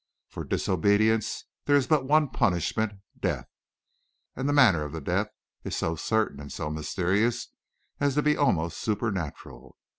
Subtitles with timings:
[0.29, 3.45] For disobedience, there is but one punishment death.
[4.35, 5.27] And the manner of the death
[5.63, 7.49] is so certain and so mysterious
[7.99, 9.77] as to be almost supernatural.